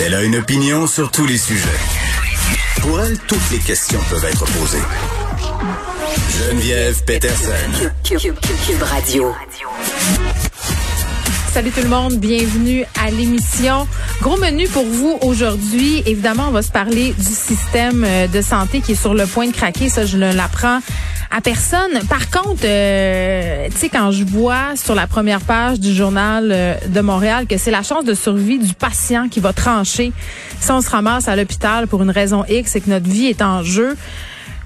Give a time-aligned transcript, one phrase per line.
[0.00, 1.62] Elle a une opinion sur tous les sujets.
[2.82, 4.82] Pour elle, toutes les questions peuvent être posées.
[6.38, 7.90] Geneviève Peterson.
[8.04, 8.36] Cube,
[8.82, 9.34] Radio.
[11.52, 13.88] Salut tout le monde, bienvenue à l'émission.
[14.20, 16.02] Gros menu pour vous aujourd'hui.
[16.04, 19.46] Évidemment, on va se parler du système euh, de santé qui est sur le point
[19.46, 19.88] de craquer.
[19.88, 20.80] Ça, je l'apprends
[21.30, 21.98] à personne.
[22.08, 26.74] Par contre, euh, tu sais, quand je vois sur la première page du journal euh,
[26.88, 30.12] de Montréal que c'est la chance de survie du patient qui va trancher
[30.60, 33.42] si on se ramasse à l'hôpital pour une raison X et que notre vie est
[33.42, 33.96] en jeu.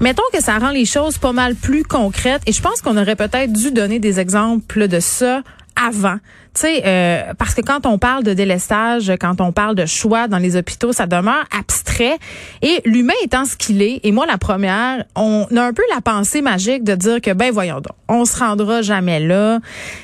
[0.01, 3.17] Mettons que ça rend les choses pas mal plus concrètes et je pense qu'on aurait
[3.17, 5.43] peut-être dû donner des exemples de ça
[5.77, 6.17] avant.
[6.55, 10.29] Tu sais, euh, parce que quand on parle de délestage, quand on parle de choix
[10.29, 12.19] dans les hôpitaux, ça demeure abstrait.
[12.61, 16.03] Et l'humain étant ce qu'il est, et moi la première, on a un peu la
[16.03, 19.61] pensée magique de dire que, ben voyons donc, on se rendra jamais là.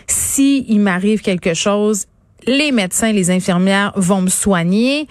[0.07, 2.07] Si il m'arrive quelque chose,
[2.47, 5.07] les médecins, les infirmières vont me soigner.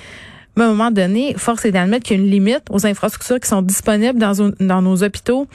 [0.57, 3.39] Mais à un moment donné, force est d'admettre qu'il y a une limite aux infrastructures
[3.39, 5.47] qui sont disponibles dans, nos hôpitaux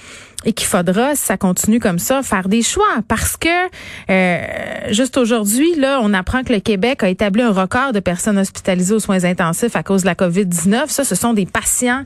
[0.44, 2.84] et qu'il faudra, si ça continue comme ça, faire des choix.
[3.09, 3.48] Parce que
[4.11, 4.39] euh,
[4.91, 8.94] juste aujourd'hui, là, on apprend que le Québec a établi un record de personnes hospitalisées
[8.94, 10.86] aux soins intensifs à cause de la COVID-19.
[10.86, 12.05] Ça, ce sont des patients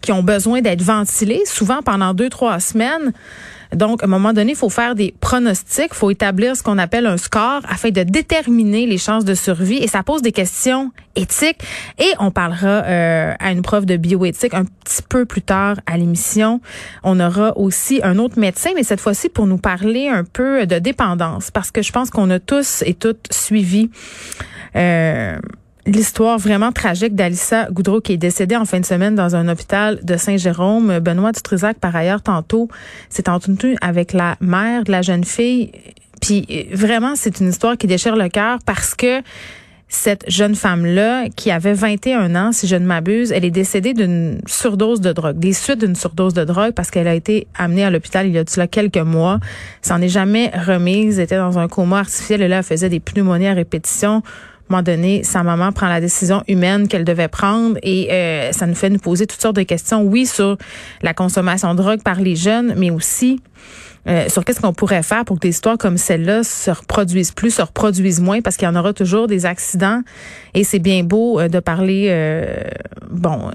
[0.00, 3.12] qui ont besoin d'être ventilés, souvent pendant deux, trois semaines.
[3.74, 6.78] Donc, à un moment donné, il faut faire des pronostics, il faut établir ce qu'on
[6.78, 9.78] appelle un score afin de déterminer les chances de survie.
[9.78, 11.62] Et ça pose des questions éthiques.
[11.98, 15.96] Et on parlera euh, à une prof de bioéthique un petit peu plus tard à
[15.96, 16.60] l'émission.
[17.02, 20.78] On aura aussi un autre médecin, mais cette fois-ci pour nous parler un peu de
[20.78, 23.90] dépendance, parce que je pense qu'on a tous et toutes suivi.
[24.76, 25.38] Euh,
[25.86, 30.00] l'histoire vraiment tragique d'Alissa Goudreau qui est décédée en fin de semaine dans un hôpital
[30.02, 30.98] de Saint-Jérôme.
[30.98, 32.68] Benoît Dutrisac, par ailleurs, tantôt,
[33.08, 35.72] s'est entretenu avec la mère de la jeune fille.
[36.20, 39.22] Puis vraiment, c'est une histoire qui déchire le cœur parce que
[39.88, 44.40] cette jeune femme-là, qui avait 21 ans, si je ne m'abuse, elle est décédée d'une
[44.46, 47.90] surdose de drogue, des suites d'une surdose de drogue parce qu'elle a été amenée à
[47.90, 49.38] l'hôpital il y a de quelques mois.
[49.82, 53.46] Ça est jamais remise, était dans un coma artificiel et là, elle faisait des pneumonies
[53.46, 54.22] à répétition
[54.68, 58.66] un moment donné, sa maman prend la décision humaine qu'elle devait prendre et euh, ça
[58.66, 60.56] nous fait nous poser toutes sortes de questions, oui, sur
[61.02, 63.40] la consommation de drogue par les jeunes, mais aussi
[64.08, 67.52] euh, sur qu'est-ce qu'on pourrait faire pour que des histoires comme celle-là se reproduisent plus,
[67.52, 70.02] se reproduisent moins, parce qu'il y en aura toujours des accidents.
[70.54, 72.10] Et c'est bien beau euh, de parler,
[73.08, 73.52] bon,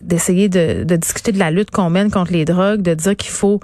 [0.00, 3.30] d'essayer de, de discuter de la lutte qu'on mène contre les drogues, de dire qu'il
[3.30, 3.60] faut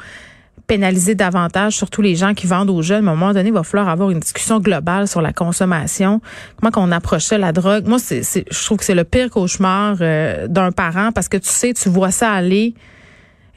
[0.67, 3.07] pénaliser davantage surtout les gens qui vendent aux jeunes.
[3.07, 6.21] à un moment donné, il va falloir avoir une discussion globale sur la consommation.
[6.61, 7.87] Comment qu'on approchait la drogue.
[7.87, 11.49] Moi, c'est, je trouve que c'est le pire cauchemar euh, d'un parent parce que tu
[11.49, 12.75] sais, tu vois ça aller,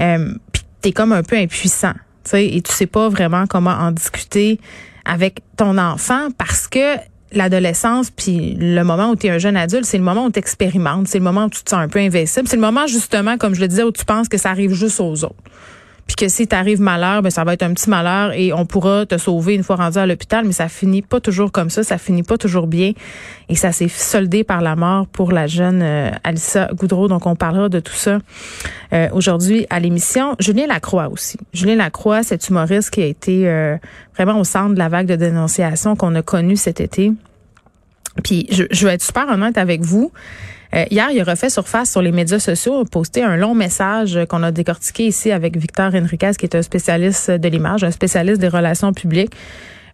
[0.02, 1.94] euh, puis t'es comme un peu impuissant.
[2.24, 4.60] sais, et tu sais pas vraiment comment en discuter
[5.06, 6.98] avec ton enfant parce que
[7.34, 10.40] l'adolescence puis le moment où tu es un jeune adulte, c'est le moment où tu
[10.40, 13.38] expérimentes, c'est le moment où tu te sens un peu invincible, c'est le moment justement
[13.38, 15.36] comme je le disais où tu penses que ça arrive juste aux autres
[16.08, 19.06] puis que si t'arrive malheur, ben ça va être un petit malheur et on pourra
[19.06, 21.98] te sauver une fois rendu à l'hôpital, mais ça finit pas toujours comme ça, ça
[21.98, 22.94] finit pas toujours bien
[23.50, 27.10] et ça s'est soldé par la mort pour la jeune euh, Alissa Goudreau.
[27.10, 28.20] Donc on parlera de tout ça
[28.94, 30.36] euh, aujourd'hui à l'émission.
[30.40, 31.38] Julien Lacroix aussi.
[31.52, 33.76] Julien Lacroix, cet humoriste qui a été euh,
[34.16, 37.12] vraiment au centre de la vague de dénonciation qu'on a connue cet été.
[38.24, 40.12] Puis je, je vais être super honnête avec vous.
[40.76, 44.20] Euh, hier, il a refait surface sur les médias sociaux, a posté un long message
[44.30, 48.42] qu'on a décortiqué ici avec Victor Enriquez, qui est un spécialiste de l'image, un spécialiste
[48.42, 49.34] des relations publiques.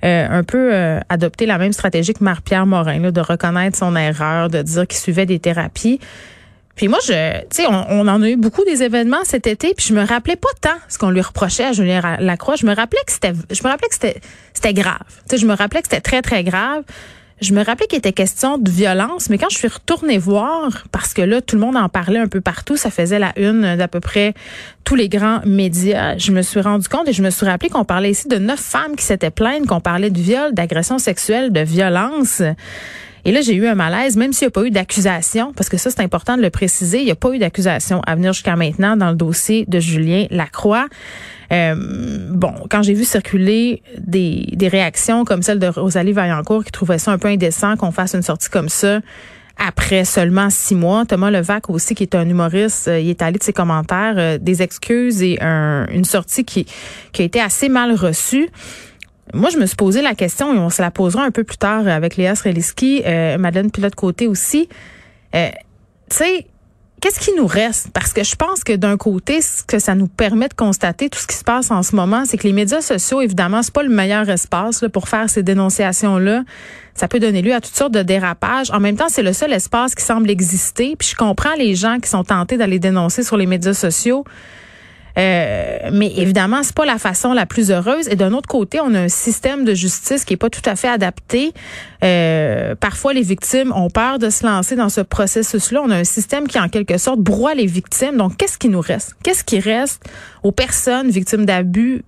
[0.04, 4.50] Euh, un peu euh, adopté la même stratégie que Marc-Pierre Morin, de reconnaître son erreur,
[4.50, 6.02] de dire qu'il suivait des thérapies.
[6.76, 9.74] Puis moi, je, tu sais, on, on, en a eu beaucoup des événements cet été,
[9.74, 12.56] puis je me rappelais pas tant ce qu'on lui reprochait à Julien Lacroix.
[12.56, 14.20] Je me rappelais que c'était, je me rappelais que c'était,
[14.54, 14.98] c'était grave.
[15.08, 16.84] Tu sais, je me rappelais que c'était très très grave
[17.42, 21.14] je me rappelais qu'il était question de violence, mais quand je suis retournée voir, parce
[21.14, 23.88] que là, tout le monde en parlait un peu partout, ça faisait la une d'à
[23.88, 24.34] peu près
[24.84, 27.86] tous les grands médias, je me suis rendu compte et je me suis rappelé qu'on
[27.86, 31.62] parlait ici de neuf femmes qui s'étaient plaintes, qu'on parlait de viol, d'agression sexuelle, de
[31.62, 32.42] violence.
[33.26, 35.78] Et là, j'ai eu un malaise, même s'il n'y a pas eu d'accusation, parce que
[35.78, 38.56] ça, c'est important de le préciser, il n'y a pas eu d'accusation à venir jusqu'à
[38.56, 40.88] maintenant dans le dossier de Julien Lacroix.
[41.52, 41.76] Euh,
[42.32, 46.98] bon, quand j'ai vu circuler des, des réactions comme celle de Rosalie Vaillancourt qui trouvait
[46.98, 49.00] ça un peu indécent qu'on fasse une sortie comme ça
[49.58, 51.06] après seulement six mois.
[51.06, 54.38] Thomas Levac aussi, qui est un humoriste, euh, il est allé de ses commentaires, euh,
[54.40, 56.66] des excuses et une sortie qui,
[57.12, 58.50] qui a été assez mal reçue.
[59.34, 61.58] Moi, je me suis posé la question et on se la posera un peu plus
[61.58, 64.68] tard avec Léa Sreliski, euh, Madeleine Pilote-Côté aussi.
[65.32, 65.40] tu
[66.10, 66.46] sais,
[67.04, 67.90] qu'est-ce qui nous reste?
[67.92, 71.20] Parce que je pense que d'un côté, ce que ça nous permet de constater, tout
[71.20, 73.84] ce qui se passe en ce moment, c'est que les médias sociaux, évidemment, c'est pas
[73.84, 76.44] le meilleur espace là, pour faire ces dénonciations-là.
[76.96, 78.72] Ça peut donner lieu à toutes sortes de dérapages.
[78.72, 80.96] En même temps, c'est le seul espace qui semble exister.
[80.98, 84.24] Puis je comprends les gens qui sont tentés d'aller dénoncer sur les médias sociaux.
[85.18, 88.08] Euh, mais évidemment, c'est pas la façon la plus heureuse.
[88.08, 90.76] Et d'un autre côté, on a un système de justice qui est pas tout à
[90.76, 91.54] fait adapté.
[92.04, 95.82] Euh, parfois, les victimes ont peur de se lancer dans ce processus-là.
[95.84, 98.18] On a un système qui, en quelque sorte, broie les victimes.
[98.18, 99.16] Donc, qu'est-ce qui nous reste?
[99.24, 100.04] Qu'est-ce qui reste
[100.42, 102.04] aux personnes victimes d'abus,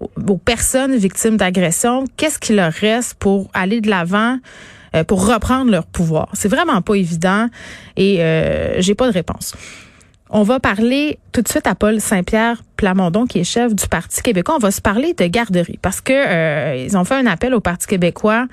[0.00, 2.04] aux personnes victimes d'agression?
[2.16, 4.38] Qu'est-ce qui leur reste pour aller de l'avant
[4.94, 6.28] euh, pour reprendre leur pouvoir?
[6.34, 7.48] C'est vraiment pas évident
[7.96, 9.54] et euh, j'ai pas de réponse.
[10.36, 14.20] On va parler tout de suite à Paul Saint-Pierre Plamondon, qui est chef du Parti
[14.20, 14.56] québécois.
[14.56, 17.60] On va se parler de garderie parce que euh, ils ont fait un appel au
[17.60, 18.48] Parti québécois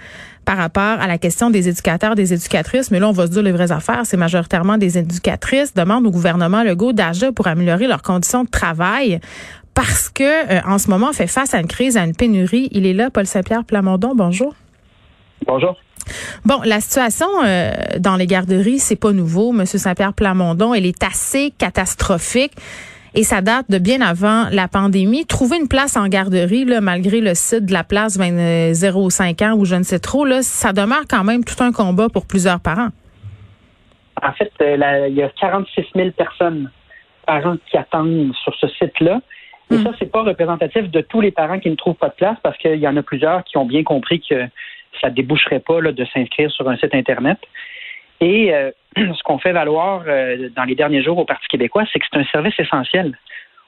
[0.45, 2.91] par rapport à la question des éducateurs, des éducatrices.
[2.91, 4.01] Mais là, on va se dire les vraies affaires.
[4.03, 9.19] C'est majoritairement des éducatrices demandent au gouvernement Legault d'agir pour améliorer leurs conditions de travail
[9.73, 12.69] parce que euh, en ce moment, on fait face à une crise, à une pénurie.
[12.73, 14.13] Il est là, Paul Saint-Pierre Plamondon.
[14.13, 14.53] Bonjour.
[15.47, 15.75] Bonjour.
[16.45, 20.73] Bon, la situation euh, dans les garderies, c'est pas nouveau, Monsieur Saint-Pierre Plamondon.
[20.73, 22.53] Elle est assez catastrophique.
[23.13, 25.25] Et ça date de bien avant la pandémie.
[25.25, 29.65] Trouver une place en garderie, là, malgré le site de la place 05 ans ou
[29.65, 32.89] je ne sais trop, là, ça demeure quand même tout un combat pour plusieurs parents.
[34.23, 36.71] En fait, euh, il y a 46 000 personnes,
[37.25, 39.19] parents qui attendent sur ce site-là.
[39.71, 39.83] Et hmm.
[39.83, 42.57] ça, c'est pas représentatif de tous les parents qui ne trouvent pas de place parce
[42.57, 44.47] qu'il y en a plusieurs qui ont bien compris que
[44.99, 47.37] ça ne déboucherait pas de s'inscrire sur un site Internet.
[48.19, 51.99] Et euh, ce qu'on fait valoir euh, dans les derniers jours au Parti québécois, c'est
[51.99, 53.17] que c'est un service essentiel.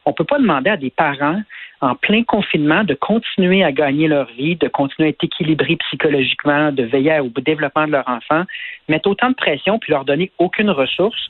[0.06, 1.42] On ne peut pas demander à des parents
[1.82, 6.72] en plein confinement de continuer à gagner leur vie, de continuer à être équilibrés psychologiquement,
[6.72, 8.44] de veiller au développement de leur enfant,
[8.88, 11.30] mettre autant de pression puis leur donner aucune ressource.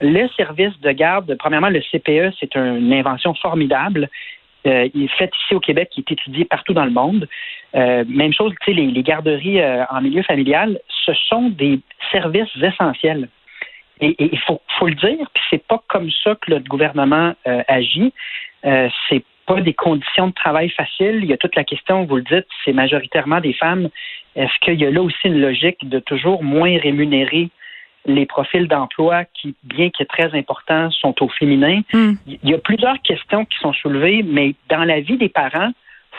[0.00, 4.08] Le service de garde, premièrement, le CPE, c'est une invention formidable.
[4.66, 7.28] Euh, il est fait ici au Québec, qui est étudié partout dans le monde.
[7.74, 11.80] Euh, même chose, tu sais, les, garderies euh, en milieu familial, ce sont des
[12.10, 13.28] services essentiels.
[14.00, 18.14] Et il faut, faut, le dire, puis c'est pas comme ça que le gouvernement agit.
[18.62, 21.20] c'est pas des conditions de travail faciles.
[21.22, 23.90] Il y a toute la question, vous le dites, c'est majoritairement des femmes.
[24.36, 27.50] Est-ce qu'il y a là aussi une logique de toujours moins rémunérer
[28.06, 31.80] les profils d'emploi qui, bien qu'ils très importants, sont au féminin.
[31.92, 32.14] Hmm.
[32.26, 35.72] Il y a plusieurs questions qui sont soulevées, mais dans la vie des parents,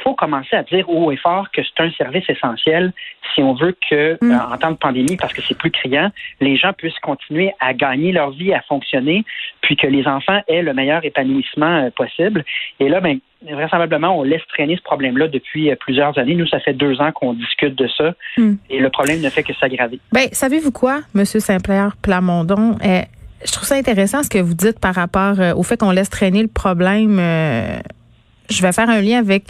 [0.04, 2.94] faut commencer à dire haut et fort que c'est un service essentiel
[3.34, 4.32] si on veut que, hmm.
[4.32, 7.74] euh, en temps de pandémie, parce que c'est plus criant, les gens puissent continuer à
[7.74, 9.24] gagner leur vie, à fonctionner,
[9.62, 12.44] puis que les enfants aient le meilleur épanouissement euh, possible.
[12.80, 16.36] Et là, ben, vraisemblablement, on laisse traîner ce problème-là depuis euh, plusieurs années.
[16.36, 18.56] Nous, ça fait deux ans qu'on discute de ça, hmm.
[18.70, 20.00] et le problème ne fait que s'aggraver.
[20.12, 22.78] Ben, savez-vous quoi, Monsieur Saint-Pierre Plamondon?
[23.44, 26.44] je trouve ça intéressant ce que vous dites par rapport au fait qu'on laisse traîner
[26.44, 27.18] le problème.
[27.18, 29.46] je vais faire un lien avec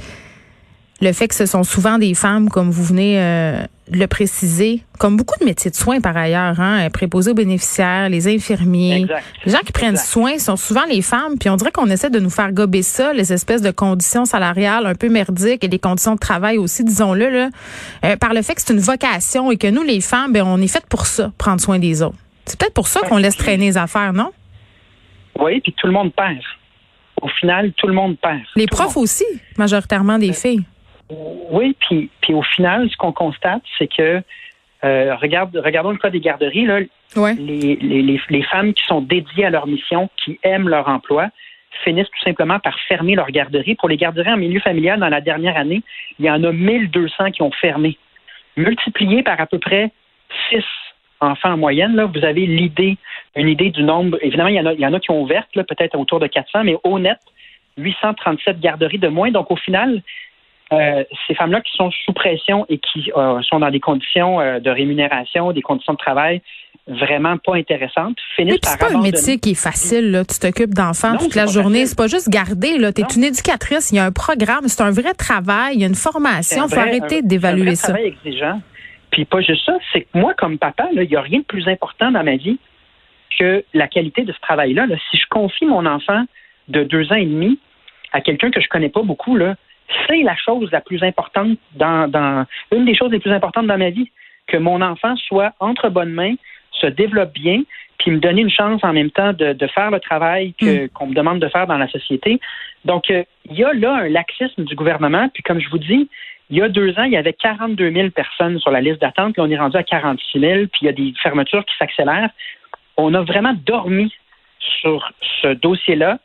[1.02, 4.84] le fait que ce sont souvent des femmes, comme vous venez euh, de le préciser,
[5.00, 9.08] comme beaucoup de métiers de soins par ailleurs, hein, préposés aux bénéficiaires, les infirmiers,
[9.46, 12.20] les gens qui prennent soin sont souvent les femmes, puis on dirait qu'on essaie de
[12.20, 16.14] nous faire gober ça, les espèces de conditions salariales un peu merdiques et des conditions
[16.14, 17.50] de travail aussi, disons-le, là,
[18.06, 20.62] euh, par le fait que c'est une vocation et que nous, les femmes, ben, on
[20.62, 22.18] est faites pour ça, prendre soin des autres.
[22.46, 24.32] C'est peut-être pour ça qu'on laisse traîner les affaires, non?
[25.40, 26.42] Oui, puis tout le monde perd.
[27.22, 28.42] Au final, tout le monde perd.
[28.56, 29.26] Les profs aussi,
[29.58, 30.64] majoritairement des filles.
[31.50, 34.22] Oui, puis, puis au final, ce qu'on constate, c'est que
[34.84, 36.66] euh, regarde, regardons le cas des garderies.
[36.66, 36.80] Là,
[37.38, 41.30] les, les, les, femmes qui sont dédiées à leur mission, qui aiment leur emploi,
[41.84, 43.76] finissent tout simplement par fermer leur garderie.
[43.76, 45.84] Pour les garderies en milieu familial, dans la dernière année,
[46.20, 47.98] il y en a 1200 qui ont fermé.
[48.58, 49.92] Multiplié par à peu près
[50.50, 50.64] 6
[51.20, 52.98] enfants en moyenne, là, vous avez l'idée,
[53.36, 54.18] une idée du nombre.
[54.22, 56.28] Évidemment, il y en a, il y en a qui ont ouvert, peut-être autour de
[56.28, 57.20] 400, mais au net,
[57.78, 59.32] 837 garderies de moins.
[59.32, 60.02] Donc, au final,
[60.72, 64.60] euh, ces femmes-là qui sont sous pression et qui euh, sont dans des conditions euh,
[64.60, 66.42] de rémunération, des conditions de travail
[66.88, 68.72] vraiment pas intéressantes, finissent par.
[68.72, 70.26] C'est pas un métier qui est facile, là.
[70.26, 71.86] Tu t'occupes d'enfants toute la journée.
[71.86, 72.92] C'est pas juste garder, là.
[72.92, 73.92] T'es une éducatrice.
[73.92, 74.68] Il y a un programme.
[74.68, 75.76] C'est un vrai travail.
[75.76, 76.66] Il y a une formation.
[76.68, 77.88] Il faut arrêter d'évaluer ça.
[77.88, 78.62] C'est un travail exigeant.
[79.12, 79.78] Puis pas juste ça.
[79.92, 82.58] C'est que moi, comme papa, il n'y a rien de plus important dans ma vie
[83.38, 84.88] que la qualité de ce travail-là.
[84.88, 84.96] Là.
[85.10, 86.24] Si je confie mon enfant
[86.68, 87.60] de deux ans et demi
[88.12, 89.56] à quelqu'un que je connais pas beaucoup, là,
[90.08, 93.90] c'est la chose la plus importante dans, une des choses les plus importantes dans ma
[93.90, 94.10] vie,
[94.48, 96.36] que mon enfant soit entre bonnes mains,
[96.72, 97.62] se développe bien,
[97.98, 100.88] puis me donner une chance en même temps de, faire le travail mm.
[100.94, 102.40] qu'on me demande de faire dans la société.
[102.86, 106.10] Donc, euh, il y a là un laxisme du gouvernement, puis comme je vous dis,
[106.50, 109.34] il y a deux ans, il y avait 42 000 personnes sur la liste d'attente,
[109.34, 112.30] puis on est rendu à 46 000, puis il y a des fermetures qui s'accélèrent.
[112.98, 114.14] On a vraiment dormi
[114.60, 116.20] sur ce dossier-là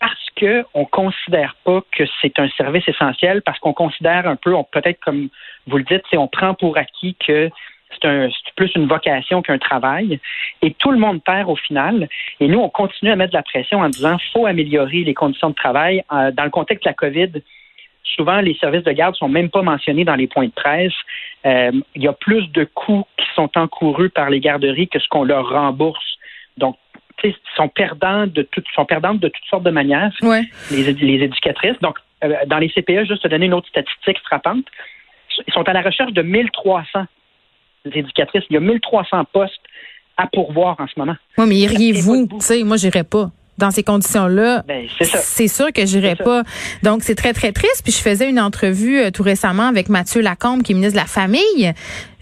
[0.00, 4.54] parce que on considère pas que c'est un service essentiel, parce qu'on considère un peu,
[4.70, 5.28] peut-être comme
[5.66, 7.50] vous le dites, on prend pour acquis que
[8.02, 10.20] c'est plus une vocation qu'un travail.
[10.62, 12.08] Et tout le monde perd au final.
[12.40, 15.50] Et nous, on continue à mettre de la pression en disant faut améliorer les conditions
[15.50, 16.02] de travail.
[16.12, 17.42] Euh, dans le contexte de la COVID,
[18.02, 20.92] souvent les services de garde sont même pas mentionnés dans les points de presse.
[21.44, 25.08] Euh, il y a plus de coûts qui sont encourus par les garderies que ce
[25.08, 26.18] qu'on leur rembourse.
[26.56, 26.76] Donc,
[27.56, 30.12] sont perdants de toutes sont perdantes de toutes sortes de manières.
[30.70, 31.78] Les, les éducatrices.
[31.80, 34.64] Donc, euh, dans les CPE, juste te donner une autre statistique frappante,
[35.46, 37.06] ils sont à la recherche de 1300
[37.92, 38.44] éducatrices.
[38.50, 39.52] Il y a 1300 postes
[40.16, 41.16] à pourvoir en ce moment.
[41.38, 42.26] Oui, mais iriez-vous?
[42.26, 46.42] Tu sais, moi, j'irais pas dans ces conditions-là, ben, c'est sûr que j'irai pas.
[46.82, 47.82] Donc c'est très très triste.
[47.82, 51.00] Puis je faisais une entrevue euh, tout récemment avec Mathieu Lacombe, qui est ministre de
[51.00, 51.72] la Famille.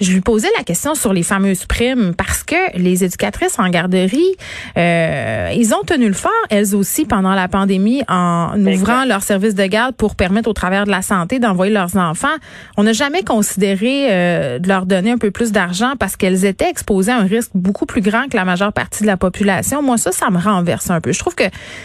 [0.01, 4.35] Je lui posais la question sur les fameuses primes parce que les éducatrices en garderie,
[4.77, 9.55] euh, ils ont tenu le fort elles aussi pendant la pandémie en ouvrant leur service
[9.55, 12.35] de garde pour permettre au travers de la santé d'envoyer leurs enfants.
[12.77, 16.69] On n'a jamais considéré euh, de leur donner un peu plus d'argent parce qu'elles étaient
[16.69, 19.81] exposées à un risque beaucoup plus grand que la majeure partie de la population.
[19.81, 21.13] Moi ça, ça me renverse un peu.
[21.13, 21.45] Je trouve que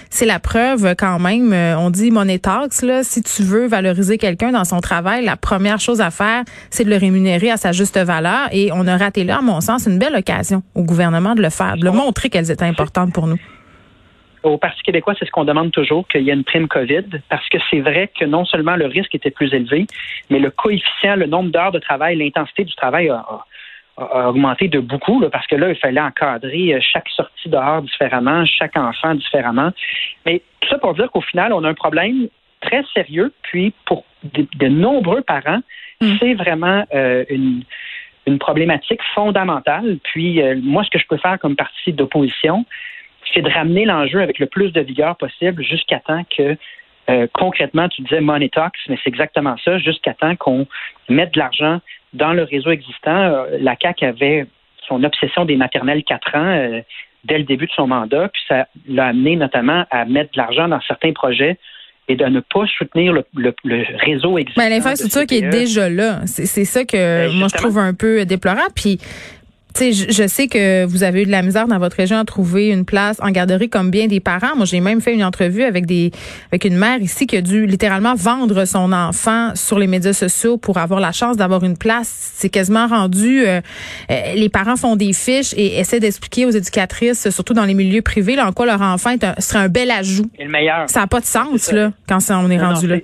[0.10, 1.54] c'est la preuve quand même.
[1.54, 2.42] Euh, on dit money
[2.82, 3.02] là.
[3.04, 6.90] Si tu veux valoriser quelqu'un dans son travail, la première chose à faire, c'est de
[6.90, 8.48] le rémunérer à sa juste valeur.
[8.52, 11.50] Et on a raté là, à mon sens, une belle occasion au gouvernement de le
[11.50, 13.40] faire, de le montrer qu'elles étaient importantes pour nous.
[14.42, 17.48] Au Parti québécois, c'est ce qu'on demande toujours, qu'il y ait une prime COVID, parce
[17.50, 19.86] que c'est vrai que non seulement le risque était plus élevé,
[20.30, 23.26] mais le coefficient, le nombre d'heures de travail, l'intensité du travail a,
[24.00, 28.46] a augmenté de beaucoup, parce que là, il fallait encadrer euh, chaque sortie dehors différemment,
[28.46, 29.72] chaque enfant différemment.
[30.26, 32.28] Mais tout ça pour dire qu'au final, on a un problème
[32.62, 35.62] très sérieux, puis pour de, nombreux parents,
[36.02, 36.18] mm.
[36.20, 37.64] c'est vraiment euh, une,
[38.40, 39.98] problématique fondamentale.
[40.04, 42.64] Puis euh, moi, ce que je peux faire comme parti d'opposition,
[43.34, 46.56] c'est de ramener l'enjeu avec le plus de vigueur possible jusqu'à temps que
[47.34, 50.68] concrètement, tu disais money talks, mais c'est exactement ça, jusqu'à temps qu'on
[51.10, 51.80] mette de l'argent
[52.14, 54.46] dans le réseau existant, euh, la CAQ avait
[54.88, 56.82] son obsession des maternelles 4 ans euh,
[57.24, 60.68] dès le début de son mandat, puis ça l'a amené notamment à mettre de l'argent
[60.68, 61.58] dans certains projets
[62.10, 63.54] et de ne pas soutenir le,
[64.04, 64.62] réseau existant.
[64.62, 65.50] Mais l'infrastructure qui est e.
[65.52, 68.68] déjà là, c'est ça que ben, moi je trouve un peu déplorant.
[68.76, 68.98] Puis
[69.78, 72.86] je, sais que vous avez eu de la misère dans votre région à trouver une
[72.86, 74.56] place en garderie comme bien des parents.
[74.56, 76.12] Moi, j'ai même fait une entrevue avec des
[76.52, 80.58] avec une mère ici qui a dû littéralement vendre son enfant sur les médias sociaux
[80.58, 82.34] pour avoir la chance d'avoir une place.
[82.36, 83.46] C'est quasiment rendu.
[83.46, 83.62] Euh,
[84.12, 88.02] euh, les parents font des fiches et essaient d'expliquer aux éducatrices, surtout dans les milieux
[88.02, 90.30] privés, là, en quoi leur enfant serait un bel ajout.
[90.38, 90.90] Et le meilleur.
[90.90, 92.98] Ça n'a pas de sens là quand on est rendu là.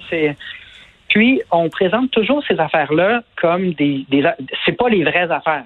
[1.10, 4.24] Puis on présente toujours ces affaires-là comme des, des
[4.66, 5.64] c'est pas les vraies affaires.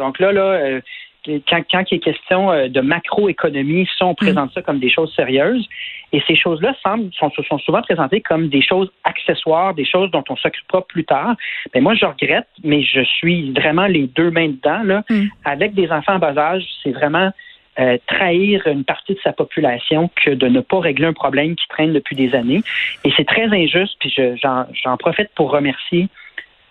[0.00, 0.80] Donc là, là, euh,
[1.26, 5.14] quand, quand il est question euh, de macroéconomie, ça, on présente ça comme des choses
[5.14, 5.68] sérieuses.
[6.12, 10.24] Et ces choses-là semblent, sont, sont, souvent présentées comme des choses accessoires, des choses dont
[10.28, 11.36] on s'occupera plus tard.
[11.74, 14.82] Mais moi, je regrette, mais je suis vraiment les deux mains dedans.
[14.82, 15.04] Là.
[15.08, 15.26] Mm.
[15.44, 17.30] Avec des enfants en bas âge, c'est vraiment
[17.78, 21.68] euh, trahir une partie de sa population que de ne pas régler un problème qui
[21.68, 22.62] traîne depuis des années.
[23.04, 26.08] Et c'est très injuste, puis j'en profite pour remercier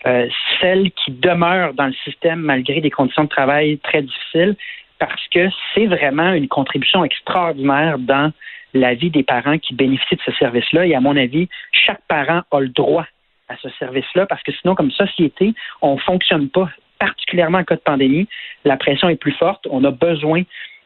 [0.05, 0.27] euh,
[0.59, 4.55] celles qui demeurent dans le système malgré des conditions de travail très difficiles,
[4.97, 8.31] parce que c'est vraiment une contribution extraordinaire dans
[8.73, 10.85] la vie des parents qui bénéficient de ce service-là.
[10.85, 13.05] Et à mon avis, chaque parent a le droit
[13.47, 17.75] à ce service-là, parce que sinon, comme société, on ne fonctionne pas, particulièrement en cas
[17.75, 18.27] de pandémie.
[18.65, 19.65] La pression est plus forte.
[19.71, 20.43] On a besoin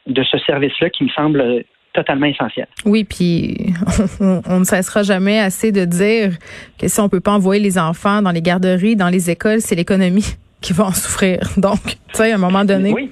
[0.08, 2.68] de ce service-là qui me semble totalement essentiel.
[2.86, 3.74] Oui, puis
[4.20, 6.32] on, ne cessera jamais assez de dire
[6.80, 9.76] que si on peut pas envoyer les enfants dans les garderies, dans les écoles, c'est
[9.76, 11.40] l'économie qui va en souffrir.
[11.58, 12.92] Donc, tu sais, à un moment donné.
[12.92, 13.12] Oui.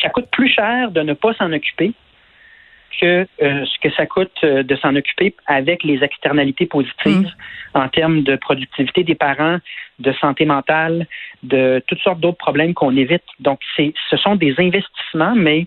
[0.00, 1.92] Ça coûte plus cher de ne pas s'en occuper
[3.00, 7.32] que euh, ce que ça coûte euh, de s'en occuper avec les externalités positives
[7.74, 7.78] mm.
[7.78, 9.58] en termes de productivité des parents,
[9.98, 11.06] de santé mentale,
[11.42, 13.22] de toutes sortes d'autres problèmes qu'on évite.
[13.40, 15.66] Donc, c'est, ce sont des investissements, mais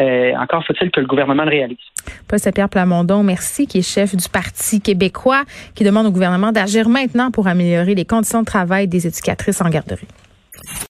[0.00, 1.78] euh, encore faut-il que le gouvernement le réalise.
[2.26, 6.88] Paul Saint-Pierre Plamondon, merci, qui est chef du Parti québécois, qui demande au gouvernement d'agir
[6.88, 10.08] maintenant pour améliorer les conditions de travail des éducatrices en garderie.